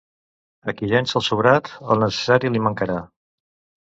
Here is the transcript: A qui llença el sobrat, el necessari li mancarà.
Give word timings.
A 0.71 0.73
qui 0.77 0.87
llença 0.93 1.17
el 1.19 1.25
sobrat, 1.27 1.69
el 1.95 2.01
necessari 2.05 2.51
li 2.55 2.63
mancarà. 2.69 2.97